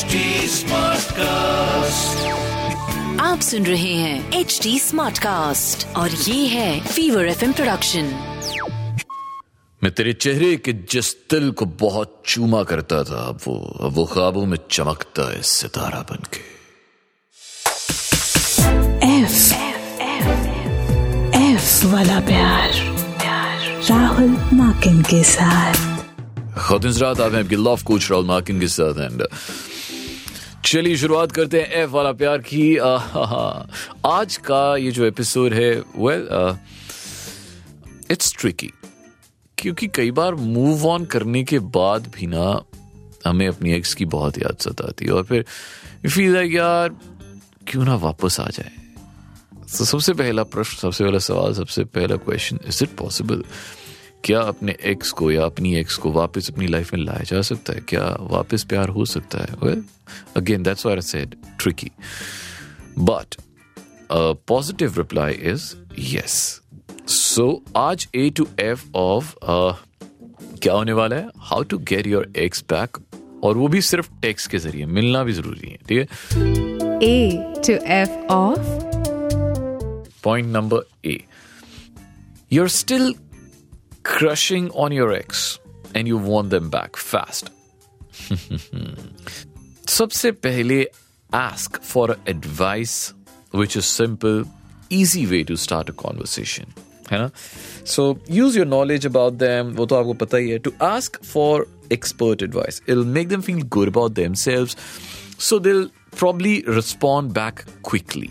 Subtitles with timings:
[0.00, 0.16] HD
[0.50, 1.20] Smartcast.
[3.20, 8.04] आप सुन रहे हैं एच डी स्मार्ट कास्ट और ये है फीवर एफ़ प्रोडक्शन
[9.84, 14.04] मैं तेरे चेहरे के जिस दिल को बहुत चूमा करता था अब वो अब वो
[14.04, 16.60] ख्वाबों में चमकता है सितारा बन के
[19.22, 19.54] एफ़
[21.54, 22.70] एफ़ वाला प्यार।
[23.90, 25.74] राहुल माकिन के साथ।
[26.58, 29.26] खुद रात आप हैं आपके लव कोच राहुल मार्किन के साथ एंड
[30.70, 33.68] चलिए शुरुआत करते हैं एफ़ वाला प्यार की आ, हा, हा।
[34.06, 36.28] आज का ये जो एपिसोड है वेल
[38.10, 38.70] इट्स ट्रिकी
[39.58, 42.62] क्योंकि कई बार मूव ऑन करने के बाद भी ना
[43.26, 45.44] हमें अपनी एक्स की बहुत याद सताती है और फिर
[46.06, 46.94] फील है यार
[47.66, 48.72] क्यों ना वापस आ जाए
[49.78, 53.44] तो सबसे पहला प्रश्न सबसे पहला सवाल सबसे पहला क्वेश्चन इज़ इट पॉसिबल
[54.24, 57.72] क्या अपने एक्स को या अपनी एक्स को वापस अपनी लाइफ में लाया जा सकता
[57.72, 57.80] है?
[57.88, 59.76] क्या वापस प्यार हो सकता है?
[60.36, 61.90] Again that's I said tricky
[62.98, 63.36] but
[64.48, 66.38] positive reply is yes
[67.08, 71.28] so आज ए टू एफ़ ऑफ़ क्या होने वाला है?
[71.38, 72.98] How to get your ex back
[73.44, 76.58] और वो भी सिर्फ़ टेक्स के ज़रिए मिलना भी ज़रूरी है ठीक है?
[77.02, 77.12] A
[77.66, 78.58] to F of?
[80.24, 81.14] Point number A.
[82.50, 83.06] You're still
[84.03, 85.59] crushing on your ex
[85.93, 87.51] and you want them back fast.
[89.89, 90.85] सबसे पहले
[91.29, 93.13] ask for advice
[93.51, 94.43] which is simple,
[94.89, 96.75] easy way to start a conversation.
[97.11, 97.29] है ना
[97.85, 101.67] so use your knowledge about them वो तो आपको पता ही है to ask for
[101.93, 104.11] expert advice it make them feel good about
[104.43, 104.69] themselves
[105.39, 105.83] so they'll
[106.19, 108.29] probably respond back quickly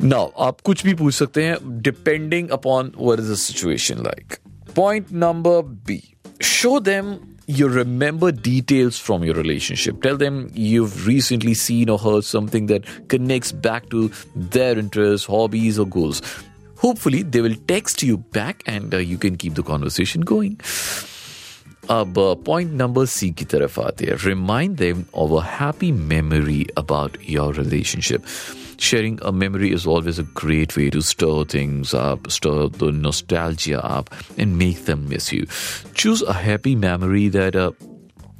[0.00, 4.36] now आप कुछ भी पूछ सकते हैं depending upon what is the situation like
[4.76, 6.02] point number B
[6.50, 7.10] show them
[7.56, 12.88] you remember details from your relationship tell them you've recently seen or heard something that
[13.14, 14.00] connects back to
[14.56, 16.22] their interests hobbies or goals
[16.84, 20.56] hopefully they will text you back and uh, you can keep the conversation going
[21.90, 22.14] अब
[22.46, 27.54] point number C की तरफ आते हैं remind them of a happy memory about your
[27.56, 28.24] relationship
[28.77, 33.83] sharing a memory is always a great way to stir things up, stir the nostalgia
[33.83, 35.45] up, and make them miss you.
[35.93, 37.71] Choose a happy memory that uh,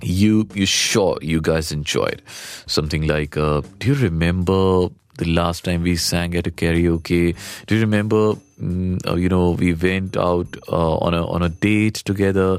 [0.00, 2.22] you you sure you guys enjoyed.
[2.66, 4.88] Something like, uh, do you remember
[5.18, 7.36] the last time we sang at a karaoke?
[7.66, 11.48] Do you remember, mm, uh, you know, we went out uh, on a on a
[11.48, 12.58] date together?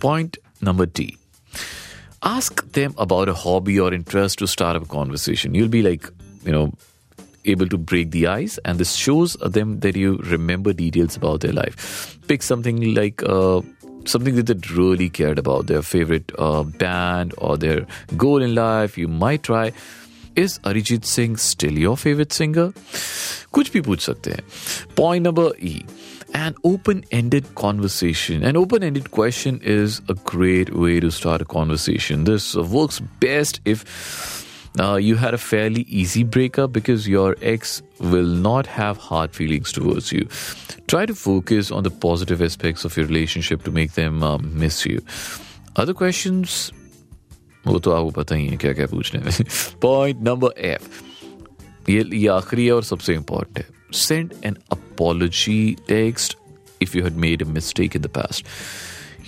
[0.00, 1.16] Point number D.
[2.22, 5.54] Ask them about a hobby or interest to start up a conversation.
[5.54, 6.08] You'll be like,
[6.44, 6.72] you know,
[7.44, 11.52] able to break the ice and this shows them that you remember details about their
[11.52, 12.18] life.
[12.28, 13.60] Pick something like uh,
[14.04, 17.86] something that they really cared about their favorite uh, band or their
[18.16, 19.72] goal in life you might try.
[20.34, 22.72] Is arijit singh still your favorite singer?
[23.56, 24.38] kuch bhi pooch sakte
[25.00, 25.82] point number e.
[26.40, 28.42] An open ended conversation.
[28.42, 32.24] An open ended question is a great way to start a conversation.
[32.24, 33.84] This works best if
[34.79, 39.71] uh, you had a fairly easy breakup because your ex will not have hard feelings
[39.71, 40.27] towards you.
[40.87, 44.85] Try to focus on the positive aspects of your relationship to make them um, miss
[44.85, 45.01] you.
[45.75, 46.71] Other questions?
[47.67, 49.31] वो तो आपको पता ही है क्या क्या पूछने में
[49.81, 56.37] point number F ये ये आखिरी है और सबसे इंपॉर्टेंट है send an apology text
[56.81, 58.45] if you had made a mistake in the past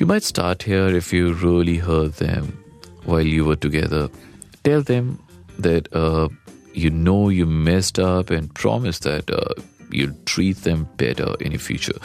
[0.02, 2.52] you might start here if you really hurt them
[3.10, 4.00] while you were together
[4.68, 5.06] tell them
[5.61, 6.29] that uh,
[6.75, 9.55] you know you messed up and promise that uh,
[9.91, 11.99] you'll treat them better in the future.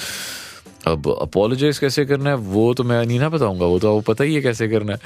[0.87, 2.35] अब apologise कैसे करना है?
[2.35, 4.99] वो तो मैं नहीं ना बताऊँगा। वो तो आपको पता ही है कैसे करना है।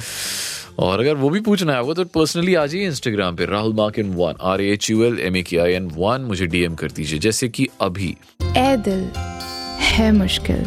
[0.80, 4.14] और अगर वो भी पूछना है वो तो पर्सनली आ जाइए इंस्टाग्राम पे Rahul Makin
[4.14, 7.20] one R H U L M A K I N one मुझे डीएम कर दीजिए।
[7.20, 8.16] जैसे कि अभी।
[8.58, 9.04] ए दिल
[9.90, 10.66] है मुश्किल।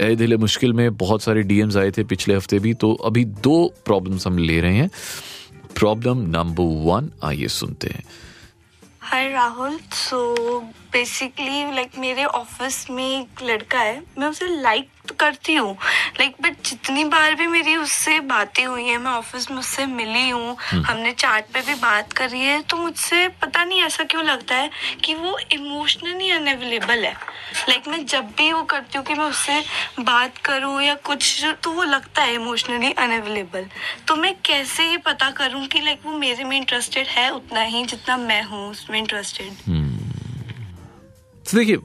[0.00, 3.74] ए दिल मुश्किल में बहुत सारे डीएम्स आए थे पिछले हफ़्ते भी तो अभी दो
[3.84, 4.90] प्रॉब्लम्स हम ले रहे हैं।
[5.80, 8.04] प्रॉब्लम नंबर वन आइए सुनते हैं।
[9.00, 10.18] Hi Rahul so
[10.92, 14.88] basically like मेरे ऑफ़िस में एक लड़का है। मैं उसे लाइक
[15.20, 15.72] करती हूँ।
[16.20, 20.28] लाइक बट जितनी बार भी मेरी उससे बातें हुई है मैं ऑफ़िस में उससे मिली
[20.28, 24.56] हूँ हमने चैट पे भी बात करी है तो मुझसे पता नहीं ऐसा क्यों लगता
[24.56, 24.70] है
[25.04, 27.12] कि वो इमोशनली अनअवेलेबल है।
[27.68, 29.60] लाइक मैं जब भी वो करती हूँ कि मैं उससे
[30.02, 33.66] बात करूँ या कुछ तो वो लगता है इमोशनली अनअवेलेबल
[34.08, 37.84] तो मैं कैसे ये पता करूँ कि लाइक वो मेरे में इंटरेस्टेड है उतना ही
[37.84, 39.52] जितना मैं हूँ उसमें इंटरेस्टेड
[41.46, 41.76] तो देखिए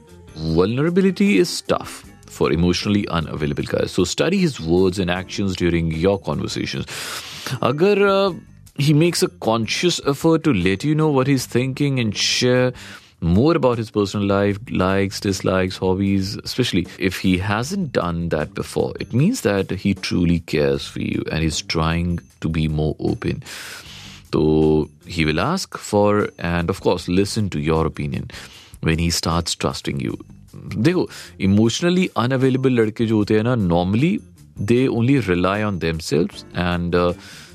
[0.56, 2.02] vulnerability is tough
[2.36, 3.92] for emotionally unavailable guys.
[3.92, 6.86] So study his words and actions during your conversations.
[7.62, 8.34] Agar uh,
[8.78, 12.72] he makes a conscious effort to let you know what he's thinking and share
[13.20, 18.92] more about his personal life, likes, dislikes, hobbies, especially if he hasn't done that before,
[19.00, 23.42] it means that he truly cares for you and is trying to be more open.
[24.32, 28.30] So he will ask for and of course listen to your opinion
[28.82, 30.18] when he starts trusting you.
[30.76, 31.08] देखो
[31.40, 34.18] emotionally unavailable लड़के जो होते हैं ना normally
[34.58, 36.96] they only rely on themself and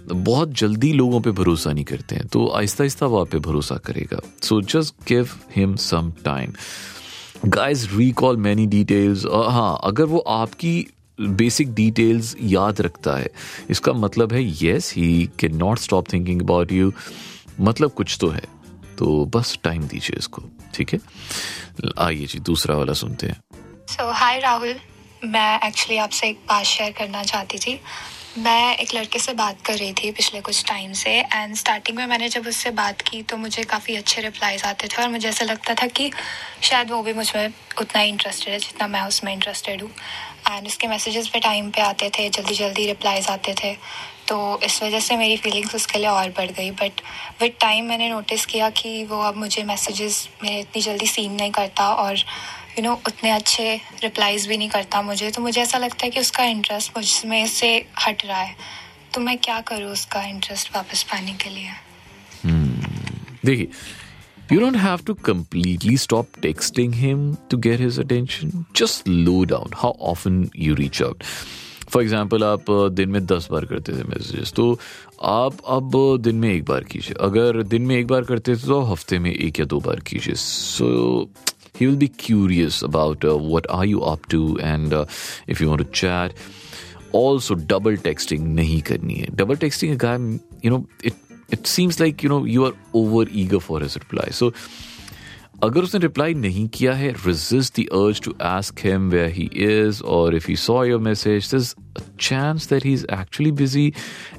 [0.07, 3.75] बहुत जल्दी लोगों पे भरोसा नहीं करते हैं। तो आहिस्ता आहिस्ता वो आप पे भरोसा
[3.85, 6.53] करेगा। So just give him some time
[7.45, 10.87] guys recall many details हाँ अगर वो आपकी
[11.21, 13.29] बेसिक डिटेल्स याद रखता है,
[13.69, 16.91] इसका मतलब है yes he can not stop thinking about you
[17.59, 18.43] मतलब कुछ तो है।
[19.01, 20.41] तो बस टाइम दीजिए इसको,
[20.73, 20.99] ठीक है?
[21.99, 23.41] आइए जी, दूसरा वाला सुनते हैं।
[23.87, 24.75] सो हाय राहुल
[25.25, 27.79] मैं एक्चुअली आपसे एक बात शेयर करना चाहती थी।
[28.37, 32.05] मैं एक लड़के से बात कर रही थी पिछले कुछ टाइम से एंड स्टार्टिंग में
[32.07, 35.45] मैंने जब उससे बात की तो मुझे काफ़ी अच्छे रिप्लाईज आते थे और मुझे ऐसा
[35.45, 36.09] लगता था कि
[36.61, 39.89] शायद वो भी मुझमें उतना ही इंटरेस्टेड है जितना मैं उसमें इंटरेस्टेड हूँ।
[40.51, 43.73] एंड उसके मैसेजेस पे टाइम पे आते थे जल्दी जल्दी रिप्लाईज आते थे।
[44.27, 47.01] तो इस वजह से मेरी फीलिंग्स उसके लिए और बढ़ गई। बट
[47.41, 51.51] विद टाइम मैंने नोटिस किया कि वो अब मुझे मैसेजेस में इतनी जल्दी सीन नहीं
[51.51, 52.23] करता और
[52.77, 56.19] यू नो उतने अच्छे रिप्लाईज भी नहीं करता मुझे। तो मुझे ऐसा लगता है कि
[56.19, 57.73] उसका इंटरेस्ट मुझमें से
[58.05, 58.55] हट रहा है।
[59.13, 61.71] तो मैं क्या करूँ उसका इंटरेस्ट वापस पाने के लिए?
[63.45, 63.69] देखिए
[64.51, 67.19] You don't have to completely stop texting him
[67.51, 68.65] to get his attention.
[68.79, 69.75] Just slow down.
[69.81, 71.23] How often you reach out.
[71.89, 74.65] For example आप uh, दिन में दस बार करते थे मैसेजेस तो
[75.29, 75.91] आप अब
[76.21, 79.31] दिन में एक बार कीजिए। अगर दिन में एक बार करते थे तो हफ़्ते में
[79.31, 80.89] एक या दो बार कीजिए। सो
[81.74, 85.04] he will be curious about uh, what are you up to and uh,
[85.46, 86.32] if you want to chat
[87.12, 90.16] also double texting nahi karni hai double texting a guy
[90.66, 91.14] you know it
[91.56, 94.52] it seems like you know you are over eager for his reply so
[95.64, 100.00] अगर उसने reply नहीं किया है resist the urge to ask him where he is
[100.14, 101.70] or if he saw your message there's
[102.00, 103.86] a chance that he's actually busy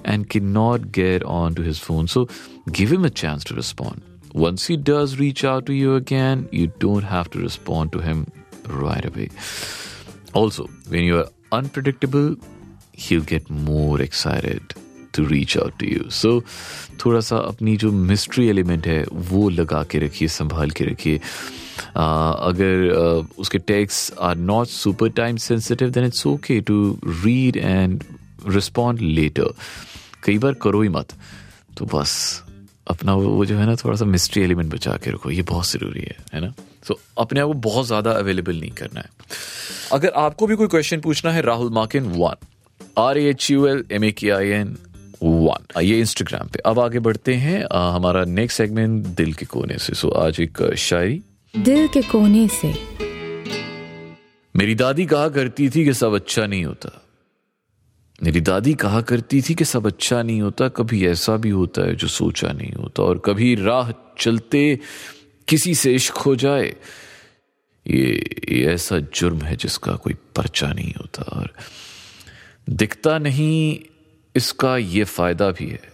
[0.06, 2.28] and cannot get on to his phone so
[2.72, 6.68] give him a chance to respond once he does reach out to you again, you
[6.80, 8.26] don't have to respond to him
[8.68, 9.30] right away.
[10.34, 12.36] Also, when you are unpredictable,
[12.94, 14.76] he'll get more excited
[15.14, 16.10] to reach out to you.
[16.10, 16.42] So,
[17.06, 21.20] थोड़ा सा अपनी जो mystery element है वो लगा के रखिए संभाल के रखिए
[21.96, 28.04] अगर उसके text are not super time sensitive then it's okay to read and
[28.48, 29.54] respond later
[30.24, 31.14] कई बार करो ही मत
[31.78, 32.18] तो बस
[32.93, 36.01] अपना वो जो है ना थोड़ा सा मिस्ट्री एलिमेंट बचा के रखो। ये बहुत ज़रूरी
[36.01, 36.53] है है ना?
[36.89, 39.11] सो so, अपने आप को बहुत ज़्यादा अवेलेबल नहीं करना है।
[39.93, 42.47] अगर आपको भी कोई क्वेश्चन पूछना है Rahul Markin one
[42.99, 44.77] R H U L M A K I N
[45.23, 49.79] one ये इंस्टाग्राम पे। अब आगे बढ़ते हैं। आ, हमारा नेक्स्ट सेगमेंट दिल के कोने
[49.79, 51.23] से। सो आज एक शायरी।
[51.55, 52.75] दिल के कोने से।
[54.55, 57.02] मेरी दादी कहा करती थी कि सब अच्छा नहीं होता।
[58.23, 61.95] मेरी दादी कहा करती थी कि सब अच्छा नहीं होता कभी ऐसा भी होता है
[61.95, 64.79] जो सोचा नहीं होता और कभी राह चलते
[65.49, 66.77] किसी से इश्क हो जाए।
[67.87, 71.53] ये, ये ऐसा जुर्म है जिसका कोई पर्चा नहीं होता और
[72.71, 73.79] दिखता नहीं
[74.37, 75.93] इसका ये फ़ायदा भी है।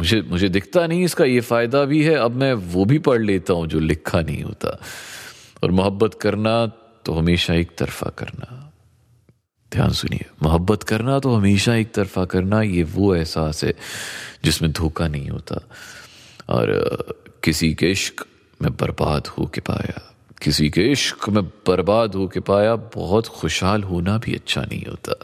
[0.00, 3.52] मुझे मुझे दिखता नहीं इसका ये फ़ायदा भी है अब मैं वो भी पढ़ लेता
[3.52, 4.78] हूँ जो लिखा नहीं होता।
[5.62, 6.66] और मोहब्बत करना
[7.04, 8.71] तो हमेशा एक तरफा करना।
[9.72, 13.74] ध्यान सुनिए। मोहब्बत करना तो हमेशा एक तरफा करना, ये वो एहसास है
[14.44, 15.60] जिसमें धोखा नहीं होता।
[16.48, 18.24] और किसी के इश्क
[18.62, 20.00] में बर्बाद हो के पाया,
[20.42, 25.14] किसी के इश्क में बर्बाद हो के पाया, बहुत खुशहाल होना भी अच्छा नहीं होता।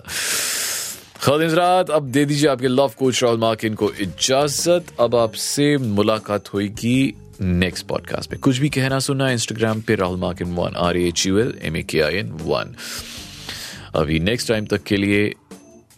[1.23, 1.57] खालिन
[1.93, 7.87] अब दे दीजिए आपके लव कोच राहुल मार्किन को इजाज़त। अब आपसे मुलाकात होगी नेक्स्ट
[7.87, 11.55] पॉडकास्ट पे कुछ भी कहना, सुनना इंस्टाग्राम पे Rahul Markin one R H U L
[11.62, 12.75] M A K I N one.
[13.97, 15.35] अभी नेक्स्ट टाइम तक के लिए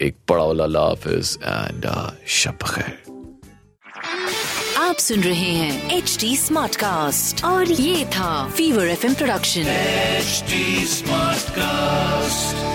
[0.01, 1.87] एक बड़ा वाला लाफिज एंड
[2.27, 2.99] शब खैर।
[4.79, 10.45] आप सुन रहे हैं एच डी स्मार्ट कास्ट और ये था fever F production H
[10.89, 12.70] smart cast